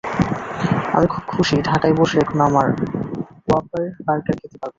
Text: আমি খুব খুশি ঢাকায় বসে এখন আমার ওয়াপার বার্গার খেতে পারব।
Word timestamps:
আমি 0.95 1.07
খুব 1.13 1.23
খুশি 1.33 1.55
ঢাকায় 1.69 1.95
বসে 1.99 2.17
এখন 2.23 2.39
আমার 2.47 2.67
ওয়াপার 3.47 3.83
বার্গার 4.05 4.35
খেতে 4.39 4.47
পারব। 4.53 4.69